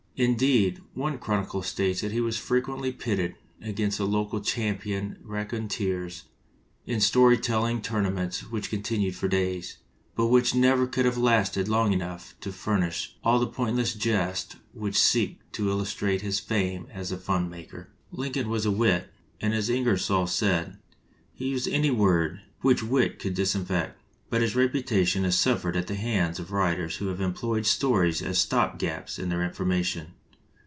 Indeed, 0.17 0.81
one 0.93 1.17
chronicler 1.17 1.63
states 1.63 2.01
that 2.01 2.11
he 2.11 2.21
was 2.21 2.37
frequently 2.37 2.91
pitted 2.91 3.33
against 3.59 3.97
the 3.97 4.05
local 4.05 4.39
champion 4.39 5.17
raconteurs 5.23 6.25
in 6.85 7.01
story 7.01 7.39
telling 7.39 7.81
tournaments 7.81 8.41
which 8.51 8.69
continued 8.69 9.15
for 9.15 9.27
days, 9.27 9.77
but 10.15 10.27
which 10.27 10.53
never 10.53 10.85
could 10.85 11.05
have 11.05 11.17
lasted 11.17 11.67
long 11.67 11.91
enough 11.91 12.35
to 12.41 12.51
furnish 12.51 13.15
all 13.23 13.39
the 13.39 13.47
pointless 13.47 13.95
jests 13.95 14.57
which 14.73 14.99
seek 14.99 15.39
to 15.53 15.71
illustrate 15.71 16.21
his 16.21 16.39
fame 16.39 16.85
as 16.93 17.11
a 17.11 17.17
fun 17.17 17.49
maker. 17.49 17.89
Lincoln 18.11 18.47
was 18.47 18.67
a 18.67 18.71
wit, 18.71 19.11
and, 19.39 19.55
as 19.55 19.71
Ingersoll 19.71 20.27
said, 20.27 20.77
he 21.33 21.47
used 21.47 21.67
any 21.67 21.89
word 21.89 22.41
"which 22.59 22.83
wit 22.83 23.17
could 23.17 23.33
disinfect," 23.33 23.97
but 24.29 24.41
his 24.41 24.55
reputation 24.55 25.25
has 25.25 25.37
suffered 25.37 25.75
at 25.75 25.87
the 25.87 25.95
hands 25.95 26.39
of 26.39 26.53
writ 26.53 26.79
ers 26.79 26.95
who 26.97 27.07
have 27.07 27.19
employed 27.19 27.65
stories 27.65 28.21
as 28.21 28.37
stop 28.37 28.79
gaps 28.79 29.19
in 29.19 29.27
their 29.27 29.43
information. 29.43 30.13